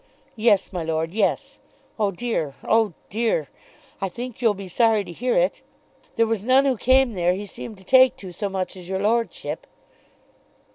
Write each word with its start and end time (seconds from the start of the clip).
"Yes, 0.35 0.73
my 0.73 0.81
lord, 0.83 1.13
yes. 1.13 1.59
Oh, 1.99 2.09
dear, 2.09 2.55
oh, 2.63 2.93
dear! 3.11 3.49
I 4.01 4.09
think 4.09 4.41
you'll 4.41 4.55
be 4.55 4.67
sorry 4.67 5.03
to 5.03 5.11
hear 5.11 5.35
it. 5.35 5.61
There 6.15 6.25
was 6.25 6.41
none 6.41 6.65
who 6.65 6.75
came 6.75 7.13
there 7.13 7.35
he 7.35 7.45
seemed 7.45 7.77
to 7.77 7.83
take 7.83 8.15
to 8.15 8.31
so 8.31 8.49
much 8.49 8.75
as 8.75 8.89
your 8.89 8.97
lordship." 8.97 9.67